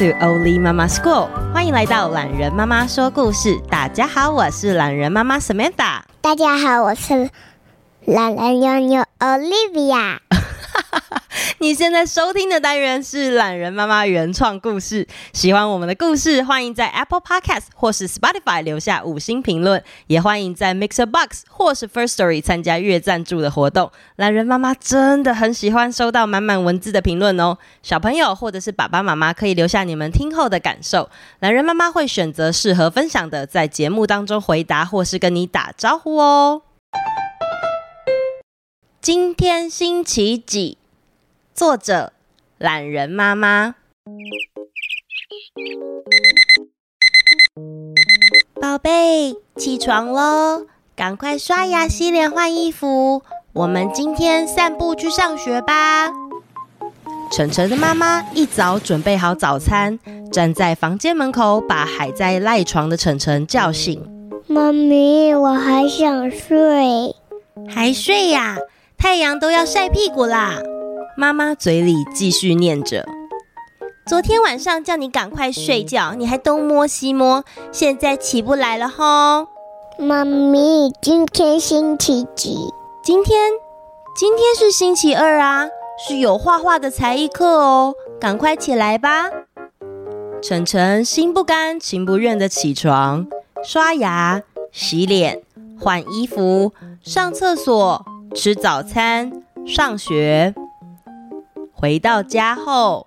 [0.00, 3.60] To Only Mama School，欢迎来到懒人妈妈说故事。
[3.68, 6.00] 大家好，我是懒人妈妈 Samantha。
[6.22, 7.28] 大家好，我是
[8.06, 10.20] 懒人妞妞 Olivia。
[11.62, 15.06] 你现在收听的单元是懒人妈妈原创故事。
[15.34, 23.92] 喜欢我们的故事，欢迎在 Apple Podcast 或是 Spotify 留下五星评论，也欢迎在 Mixer Box 或是 First Story 参加月赞助的活动。
[24.16, 27.58] 懒人妈妈真的很喜欢收到满满文字的评论哦。
[27.82, 36.62] 小朋友或者是爸爸妈妈可以留下你们听后的感受，懒人妈妈会选择适合分享的，在节目当中回答或是跟你打招呼哦。
[39.02, 40.78] 今天星期几？
[41.54, 42.12] 作者：
[42.58, 43.74] 懒人妈妈。
[48.60, 50.66] 宝贝，起床喽！
[50.96, 56.08] 赶快刷牙、洗脸、换衣服，我们今天散步去上学吧。
[57.32, 59.98] 晨晨的妈妈一早准备好早餐，
[60.32, 64.02] 站在房间门口，把还在赖床的晨晨叫醒。
[64.46, 67.14] 妈咪，我还想睡。
[67.68, 68.56] 还睡呀？
[68.96, 70.58] 太阳都要晒屁股啦！
[71.16, 73.06] 妈妈嘴里继续念着
[74.06, 79.48] ：“昨天晚上叫你赶快睡觉，你还东摸西摸，现在起不来了吼。”
[79.98, 82.56] 妈咪，今天星期几？
[83.02, 83.50] 今天，
[84.16, 85.68] 今天是星期二啊，
[86.06, 89.30] 是有画画的才艺课哦，赶快起来吧。
[90.42, 93.26] 晨晨心不甘情不愿的起床，
[93.62, 95.42] 刷牙、洗脸、
[95.78, 96.72] 换衣服、
[97.02, 100.54] 上厕所、吃早餐、上学。
[101.80, 103.06] 回到家后，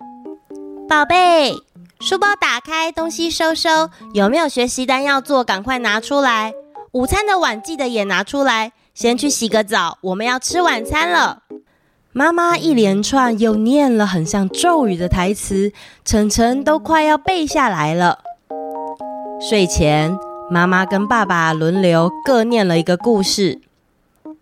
[0.88, 1.54] 宝贝，
[2.00, 5.44] 书包打开，东西收收，有没有学习单要做？
[5.44, 6.52] 赶快拿出来。
[6.90, 8.72] 午餐的碗记得也拿出来。
[8.92, 11.42] 先去洗个澡，我们要吃晚餐了。
[12.12, 15.72] 妈妈一连串又念了很像咒语的台词，
[16.04, 18.18] 晨晨都快要背下来了。
[19.40, 20.18] 睡前，
[20.50, 23.60] 妈妈跟爸爸轮流各念了一个故事。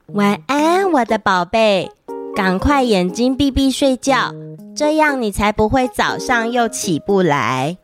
[0.06, 1.90] 晚安，我的宝贝。
[2.34, 4.32] 赶快眼睛闭闭睡觉，
[4.74, 7.76] 这样你才不会早上又起不来。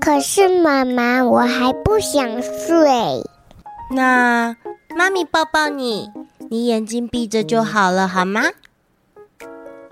[0.00, 3.24] 可是妈妈，我还不想睡。
[3.90, 4.54] 那
[4.94, 6.10] 妈咪抱抱你，
[6.50, 8.42] 你眼睛闭着就好了，好吗？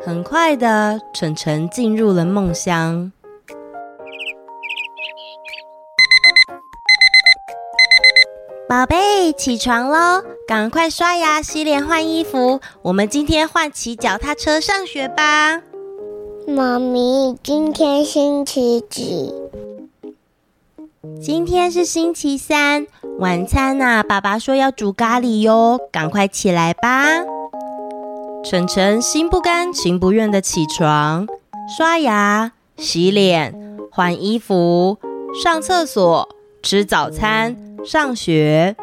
[0.04, 3.10] 很快的，晨晨进入了梦乡。
[8.68, 10.22] 宝贝，起床喽！
[10.52, 12.60] 赶快刷牙、洗脸、换衣服。
[12.82, 15.62] 我们今天换骑脚踏车上学吧。
[16.46, 19.32] 妈咪，今天星期几？
[21.22, 22.86] 今天是星期三。
[23.18, 25.80] 晚餐啊，爸爸说要煮咖喱哟。
[25.90, 27.06] 赶快起来吧。
[28.44, 31.26] 晨晨心不甘情不愿的起床，
[31.78, 34.98] 刷牙、洗脸、换衣服、
[35.42, 36.28] 上厕所、
[36.62, 37.56] 吃早餐。
[37.82, 38.76] 上学，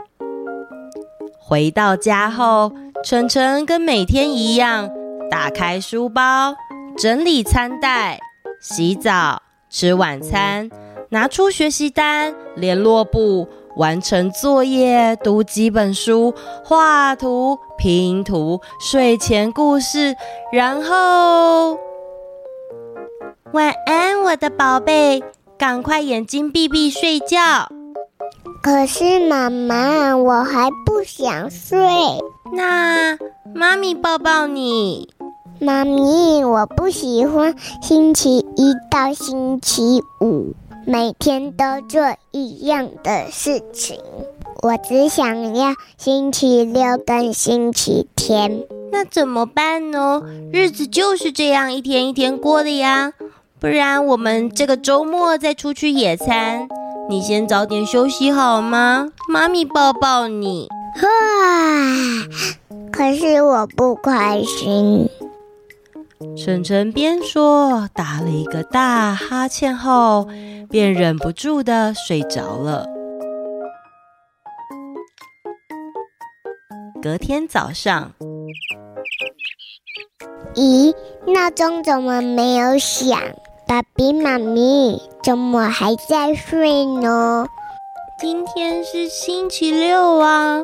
[1.50, 2.72] 回到家后，
[3.04, 4.88] 晨晨跟每天一样，
[5.32, 6.54] 打开书包，
[6.96, 8.20] 整理餐袋，
[8.62, 10.70] 洗澡，吃晚餐，
[11.10, 20.16] 拿出学习单、联络簿，完成作业，读几本书，画图、拼图，睡前故事，
[20.54, 21.80] 然后
[23.54, 25.24] 晚安，我的宝贝，
[25.58, 27.79] 赶快眼睛闭闭睡觉。
[28.62, 31.80] 可是妈妈，我还不想睡。
[32.54, 33.18] 那
[33.56, 35.10] 妈咪抱抱你。
[35.60, 40.54] 妈咪，我不喜欢星期一到星期五
[40.86, 44.00] 每天都做一样的事情。
[44.62, 48.66] 我只想要星期六跟星期天。
[48.92, 50.22] 那怎么办呢？
[50.52, 53.14] 日子就是这样一天一天过的呀。
[53.60, 56.68] 不然我们这个周末再出去野餐。
[57.10, 59.10] 你先早点休息好吗？
[59.28, 60.68] 妈咪抱抱你。
[61.02, 61.10] 哇！
[62.92, 65.10] 可是我不开心。
[66.38, 70.28] 晨晨边说，打了一个大哈欠后，
[70.70, 72.86] 便忍不住的睡着了。
[77.02, 78.12] 隔天早上，
[80.54, 80.94] 咦，
[81.26, 83.20] 闹钟怎么没有响？
[83.70, 87.46] 爸比妈咪怎么还在睡呢？
[88.20, 90.64] 今天是星期六啊，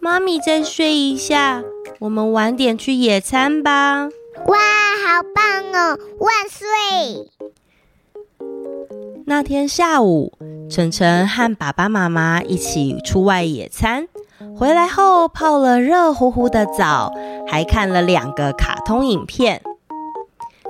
[0.00, 1.62] 妈咪再睡一下，
[2.00, 4.08] 我们晚点去野餐吧。
[4.46, 4.58] 哇，
[5.06, 5.96] 好棒哦！
[6.18, 7.30] 万岁！
[9.26, 10.32] 那天下午，
[10.68, 14.08] 晨晨和爸爸妈妈一起出外野餐，
[14.58, 17.12] 回来后泡了热乎乎的澡，
[17.46, 19.62] 还看了两个卡通影片。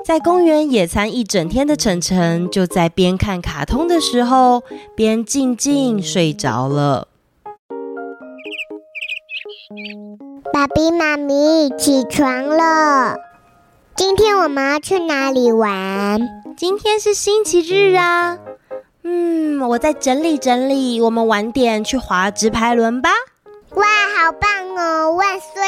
[0.05, 4.62] 在公园野餐一整天的晨晨，就在边看卡通的时候，
[4.95, 7.09] 边静静睡着了。
[10.53, 13.17] 爸比妈咪，起床了！
[13.97, 16.21] 今天我们要去哪里玩？
[16.55, 18.39] 今天是星期日啊。
[19.05, 23.09] 嗯，我再整理整理，我们晚点去滑直排轮吧。
[23.71, 23.85] 哇，
[24.21, 25.12] 好棒哦！
[25.12, 25.62] 万岁！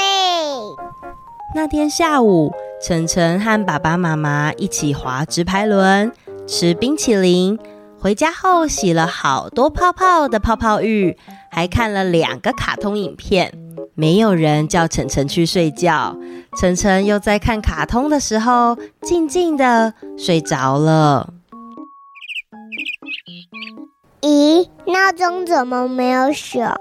[1.54, 6.12] 那天下午，晨晨和爸爸妈妈一起滑直排轮，
[6.46, 7.58] 吃冰淇淋。
[7.98, 11.16] 回家后洗了好多泡泡的泡泡浴，
[11.50, 13.52] 还看了两个卡通影片。
[13.94, 16.16] 没有人叫晨晨去睡觉，
[16.60, 21.32] 晨晨又在看卡通的时候静静的睡着了。
[24.20, 26.78] 咦，闹钟怎么没有响？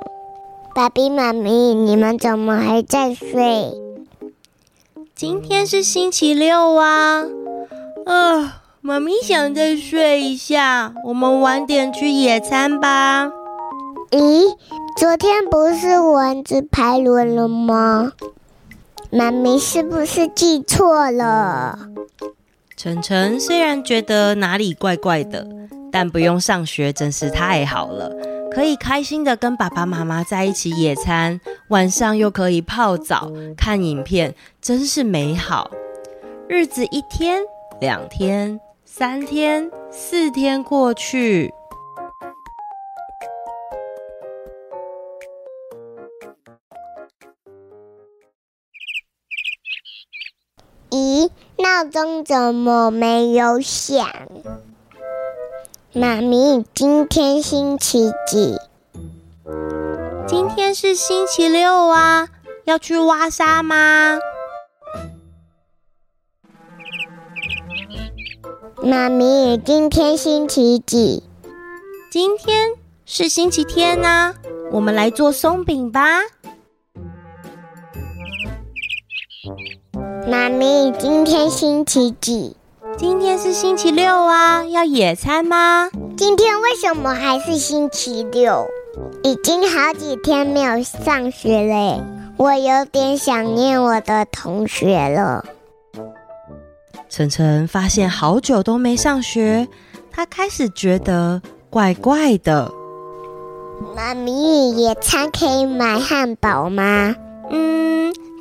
[0.76, 3.85] 爸比妈咪，你们怎么还在睡？
[5.16, 7.24] 今天是星期六啊！
[8.06, 13.32] 啊，妈咪想再睡一下，我们晚点去野餐吧。
[14.12, 14.44] 咦，
[14.98, 18.12] 昨天不是蚊子排轮了吗？
[19.10, 21.80] 妈咪是不是记错了？
[22.76, 25.48] 晨晨虽然觉得哪里怪怪的，
[25.94, 28.12] 但不用上学真是太好了。
[28.56, 35.70] 可以开心的跟爸爸妈妈在一起野餐，晚上又可以泡澡、看影片，真是美好。
[36.48, 37.44] 日子一天、
[37.82, 41.54] 两天、三天、四天过去。
[50.92, 54.08] 咦，闹钟怎么没有响？
[55.98, 58.58] 妈咪，今天星期几？
[60.28, 62.28] 今天是星期六啊，
[62.66, 64.20] 要去挖沙吗？
[68.84, 71.24] 妈咪，今天星期几？
[72.12, 72.74] 今天
[73.06, 74.36] 是星期天啊，
[74.74, 76.20] 我们来做松饼吧。
[80.28, 82.58] 妈咪，今天星期几？
[82.98, 85.90] 今天是星期六啊，要野餐吗？
[86.16, 88.66] 今天为什么还是星期六？
[89.22, 92.02] 已经好几天没有上学嘞，
[92.38, 95.44] 我有点想念我的同学了。
[97.10, 99.68] 晨晨发现好久都没上学，
[100.10, 102.72] 他开始觉得怪怪的。
[103.94, 107.14] 妈咪，野餐可以买汉堡吗？
[107.50, 107.95] 嗯。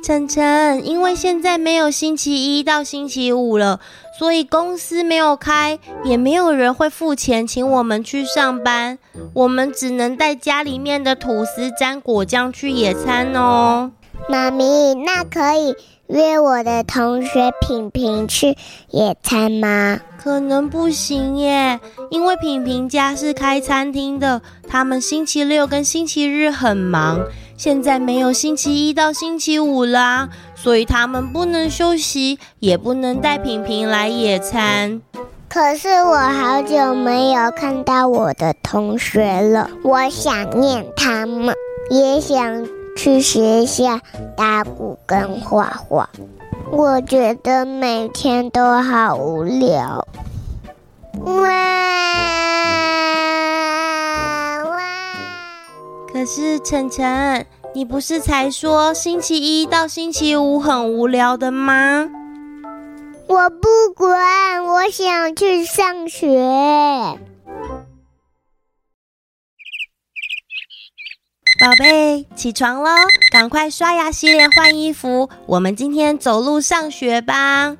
[0.05, 3.79] 晨晨，因为现在没有星期一到星期五了，
[4.19, 8.99] 所以公司没有开，也没有人会付钱请我们去上班，
[9.33, 13.93] 我们只能带家里面的吐司沾果酱去野餐哦。
[14.29, 15.75] 妈咪，那可以
[16.05, 18.55] 约我的同学品品去
[18.91, 19.99] 野餐吗？
[20.19, 21.79] 可能不行耶，
[22.11, 27.25] 因为品品家是开餐厅的，他们星期六跟星期日很忙。
[27.57, 35.01] 现在没有星期一到星期五啦，所以他们不能休息，也不能带平平来野餐。
[35.47, 41.55] 可是我好久没有看到我的同学了，我想念他们，
[41.89, 43.99] 也想去学校
[44.35, 46.09] 打鼓跟画画。
[46.71, 50.05] 我觉得每天都好无聊。
[56.25, 62.09] 可是晨晨，你不是才说星期一到星期五很无聊的吗？
[63.27, 66.27] 我不管，我想去上学。
[71.59, 72.89] 宝贝，起床喽，
[73.31, 77.77] 赶快刷牙、洗脸、换衣服，我们今天走路上学吧。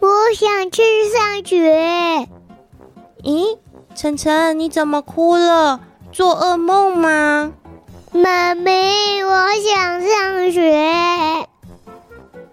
[0.00, 2.28] 我想去上学。
[3.22, 3.56] 咦，
[3.94, 5.82] 晨晨，你怎么哭了？
[6.10, 7.52] 做噩梦吗？
[8.16, 11.46] 妈咪，我想上学。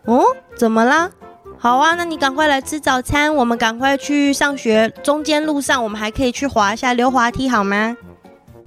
[0.05, 0.25] 哦，
[0.57, 1.09] 怎么啦？
[1.57, 4.93] 好啊，那你赶快来吃早餐，我们赶快去上学。
[5.01, 7.95] 中间路上我们还可以去滑一下溜滑梯，好吗？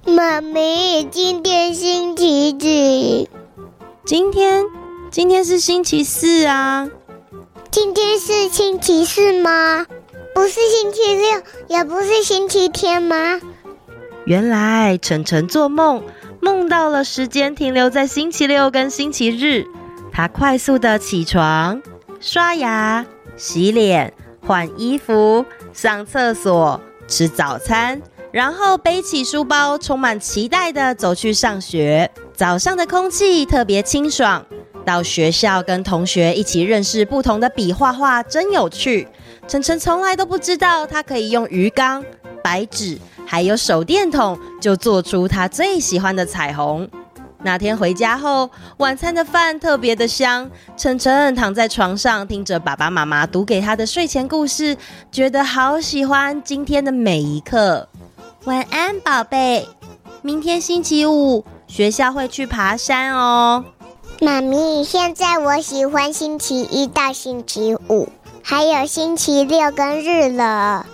[0.05, 3.29] 妈咪，今天星期几？
[4.03, 4.65] 今天，
[5.11, 6.89] 今天是星期四啊。
[7.69, 9.85] 今天是星期四吗？
[10.33, 13.39] 不是星期六，也不是星期天吗？
[14.25, 16.03] 原来晨晨做梦。
[16.47, 19.65] 梦到了时间停留在星期六跟星期日，
[20.13, 21.81] 他快速的起床、
[22.21, 24.13] 刷牙、洗脸、
[24.45, 28.01] 换衣服、上厕所、吃早餐，
[28.31, 32.09] 然后背起书包，充满期待的走去上学。
[32.33, 34.45] 早上的空气特别清爽，
[34.85, 39.05] 到学校跟同学一起认识不同的笔画画，真有趣。
[39.49, 42.05] 晨晨从来都不知道，他可以用鱼缸、
[42.47, 46.87] 白纸还有手电筒，就做出他最喜欢的彩虹。
[47.43, 50.49] 那天回家后，晚餐的饭特别的香。
[50.77, 54.77] 晨晨躺在床上，听着爸爸妈妈读给他的睡前故事，
[55.11, 57.89] 觉得好喜欢今天的每一刻。
[58.45, 59.67] 晚安，宝贝。
[60.21, 63.65] 明天星期五，学校会去爬山哦。
[64.21, 68.07] 妈咪，现在我喜欢星期一到星期五，
[68.41, 70.85] 还有星期六跟日了。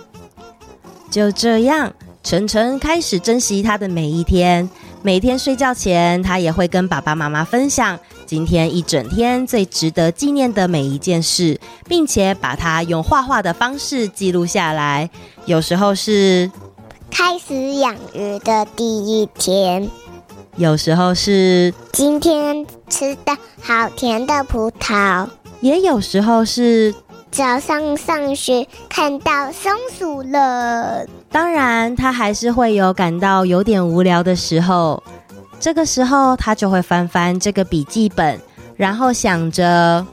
[1.14, 1.92] 就这样，
[2.24, 4.68] 晨晨开始珍惜他的每一天。
[5.00, 15.08] 每天睡觉前，他也会跟爸爸妈妈分享今天一整天最值得纪念的每一件事，并且把它用画画的方式记录下来。
[15.46, 16.50] 有时候是
[17.12, 19.88] 开始养鱼的第一天，
[20.56, 25.28] 有时候是今天吃的好甜的葡萄，
[25.60, 26.92] 也有时候是。
[27.34, 35.02] 早上上学看到松鼠了，当然他还是会有感到有点无聊的时候。
[35.58, 38.38] 这个时候他就会翻翻这个笔记本，
[38.76, 40.06] 然后想着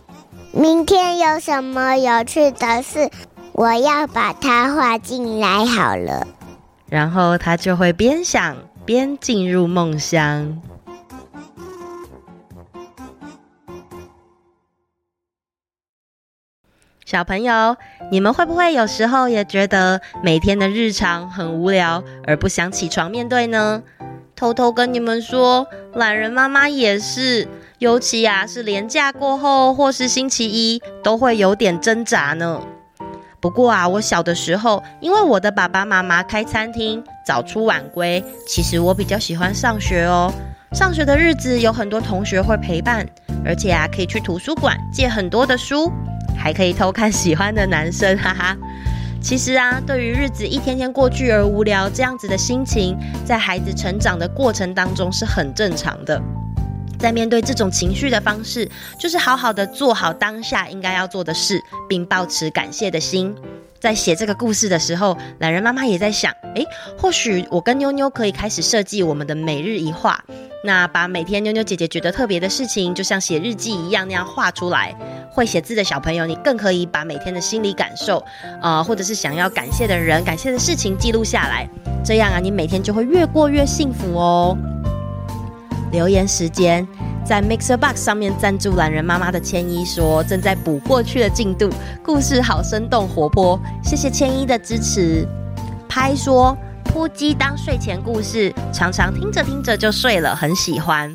[0.51, 3.07] 明天有什么有趣的事，
[3.51, 6.25] 我要把它画进来好了。
[6.89, 10.59] 然后他就会边想边进入梦乡。
[17.11, 17.75] 小朋友，
[18.09, 23.83] 你们会不会有时候也觉得每天的日常很无聊，而不想起床面对呢？
[24.33, 27.49] 偷偷跟你们说，懒人妈妈也是，
[27.79, 32.61] 尤其啊是连假过后或是星期一，都会有点挣扎呢。
[33.41, 40.31] 不过啊，我小的时候，因为我的爸爸妈妈开餐厅，早出晚归，其实我比较喜欢上学哦。
[40.71, 43.05] 上学的日子有很多同学会陪伴，
[43.43, 45.91] 而且啊可以去图书馆借很多的书。
[46.41, 48.57] 还可以偷看喜欢的男生， 哈哈。
[49.21, 56.19] 其实啊，对于日子一天天过去而无聊这样子的心情，在孩子成长的过程当中是很正常的。
[56.97, 58.67] 在面对这种情绪的方式，
[58.99, 63.35] 就是好好的做好当下应该要做的事，并保持感谢的心。
[63.79, 66.65] 在写这个故事的时候，懒人妈妈也在想，诶，
[66.97, 70.23] 或许我跟妞妞可以开始设计我们的每日一画。
[70.63, 74.95] 那把每天妞妞姐姐觉得特别的事情，就像写日记一样那样画出来。
[75.31, 78.23] 会写字的小朋友，你更可以把每天的心理感受，
[78.61, 81.67] 呃，或者是想要感谢的人、感谢的事情记录下来。
[82.03, 84.57] 这样啊，你每天就会越过越幸福哦。
[85.91, 86.85] 留言时间，
[87.25, 91.69] 在 Mixer Box 上面赞助懒人妈妈的千一说，正在补过去的进度，
[92.03, 95.25] 故事好生动活泼，谢谢千一的支持。
[95.87, 96.57] 拍说，
[96.91, 101.11] 扑鸡当睡前故事，常常听着听着就睡了，很喜欢。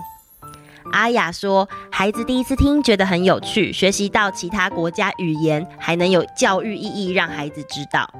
[0.90, 8.10] 阿雅说：“孩子第一次听，觉得很有趣，学习到其他国家语言，还能有教育意义，让孩子知道。”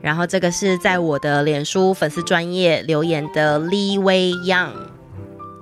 [0.00, 4.70] 然后这个是在我的脸书粉丝专业留言的 Lee Wei Young，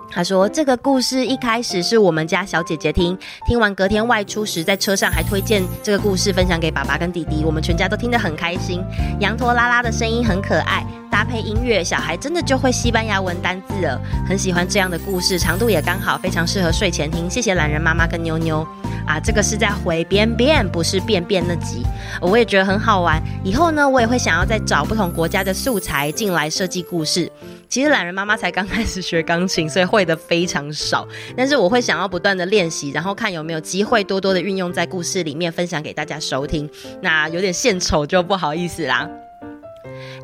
[0.08, 8.80] 他说：“这个故事一开始是我们家小姐姐听，听完隔天外出时，在车上还推荐这个故事分享给爸爸跟弟弟，我们全家都听得很开心。
[9.18, 10.86] 羊驼拉拉的声音很可爱。”
[11.28, 14.00] 配音乐，小孩真的就会西班牙文单字了。
[14.26, 17.28] 很喜欢这样的故事，长度也刚好，非常适合睡前听。
[17.28, 18.66] 谢谢懒人妈妈跟妞妞
[19.06, 21.84] 啊，这个是在回边边，不是便便那集。
[22.20, 23.22] 我也觉得很好玩。
[23.44, 27.30] 以后呢，我也会想要再找不同国家的素材进来设计故事。
[27.68, 31.06] 其实懒人妈妈才刚开始学钢琴，所以会的非常少。
[31.36, 36.68] 但是我会想要不断的练习，然后看有没有机会多多的运用在故事里面，分享给大家收听。
[37.02, 39.06] 那有点献丑就不好意思啦。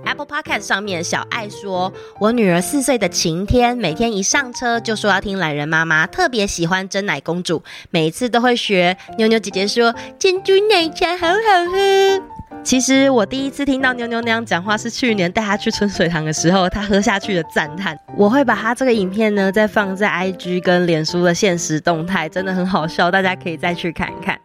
[0.04, 12.22] Apple Podcast 上面，小爱说：“我女儿四岁的晴天，每天一上车就说要听懒人妈妈，特别喜欢珍奶公主，每次都会学妞妞姐姐说珍珠奶茶好好喝。
[12.62, 17.98] 其实我第一次听到妞妞那样讲话，是去年带她去春水堂的时候，她喝下去的赞叹。
[18.16, 24.38] 我会把她这个影片呢，再放在 IG 跟脸书的限时动态，真的很好笑，大家可以再去看一看。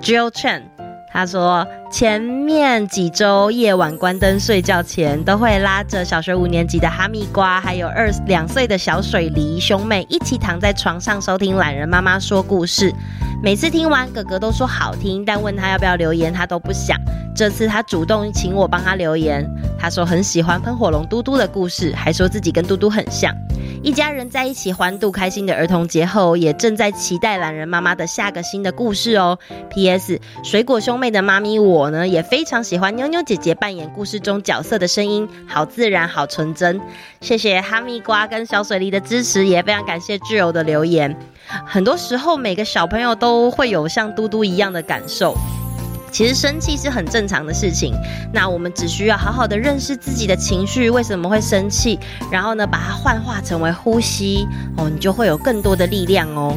[0.00, 0.62] Jill Chen。”
[1.12, 12.94] 他说，前面几周夜晚关灯睡觉前，都会拉着小学五年级的哈密瓜，还有二两岁的小水梨兄妹一起躺在床上收听懒人妈妈说故事。
[13.42, 16.96] 每次听完，哥哥都说好听，但问他要不要留言，他都不想。
[17.34, 19.44] 这次他主动请我帮他留言，
[19.78, 23.34] 他说很喜欢喷火龙嘟嘟的故事，还说自己跟嘟嘟很像。
[23.82, 29.38] 一家人在一起欢度开心的儿童节后，也正在期待懒人妈妈的下个新的故事哦。
[29.70, 30.20] P.S.
[30.44, 36.78] 水果兄妹的妈咪我呢，也非常喜欢妞妞姐姐扮演故事中角色的声音，好自然，好纯真。
[37.22, 41.16] 谢谢哈密瓜跟小水梨的支持，也非常感谢挚友的留言。
[41.64, 45.34] 很多时候，每个小朋友都会有像嘟嘟一样的感受。
[46.10, 47.94] 其实生气是很正常的事情，
[48.32, 51.98] 那我们只需要好好的认识自己的情绪，为什么会生气，
[52.30, 56.56] 然后呢，把它幻化成为呼吸，哦，你就会有更多的力量哦。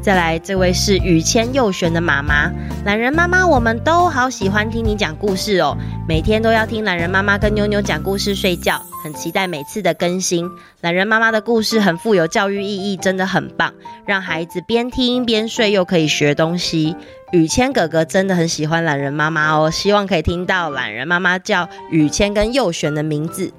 [0.00, 2.50] 再来，这位是雨谦佑璇的妈妈，
[2.84, 5.76] 懒人妈妈，我们都好喜欢听你讲故事哦，
[6.08, 10.48] 每天都要听懒人妈妈跟妞妞讲故事睡觉，很期待每次的更新。
[10.80, 13.74] 懒人妈妈的故事很富有教育意义，真的很棒，
[14.06, 16.96] 让孩子边听边睡又可以学东西。
[17.32, 23.52] 雨谦哥哥真的很喜欢懒人妈妈哦，希望可以听到懒人妈妈叫雨谦跟佑璇的名字。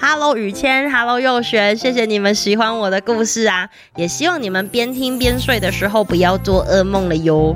[0.00, 3.68] Hello，雨谦，Hello，佑璇，谢谢你们喜欢我的故事啊！
[3.96, 7.54] 也希望你们边听边睡的时候不要做噩梦了哟。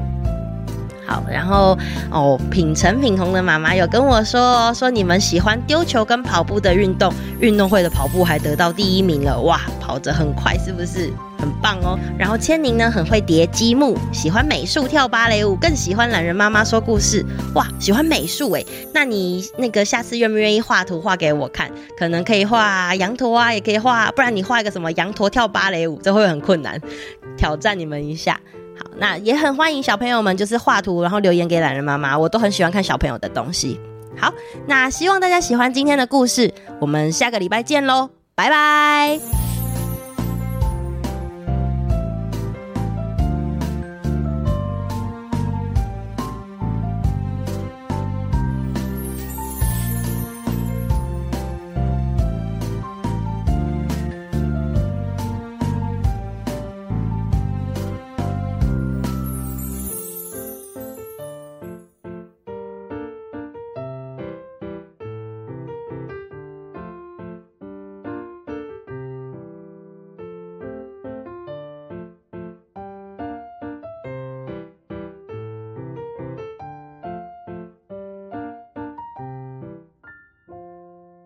[1.07, 1.77] 好，然后
[2.11, 11.13] 哦，品成品红的妈妈有跟我说，说你们喜欢丢球跟跑步的运动，运动会的跑步还得到第一名了，哇，跑着很快是不是？
[11.39, 11.99] 很棒哦。
[12.19, 18.67] 然后千宁呢很会叠积木，喜欢美术跳芭蕾舞，更喜欢懒人妈妈说故事，哇，喜欢美术诶。
[18.93, 21.71] 那你那个下次愿不愿意画图画给我看？
[21.97, 26.81] 可能可以画羊驼啊，也可以画，不然你画一个什么羊驼跳芭蕾舞，这会很困难，
[27.37, 28.39] 挑战你们一下。
[28.79, 33.81] 好，那也很欢迎小朋友们，就是画图，然后留言给懒人妈妈，我都很喜欢看小朋友的东西。
[34.17, 34.33] 好，
[34.67, 39.48] 那希望大家喜欢今天的故事，我们下个礼拜见喽，拜拜。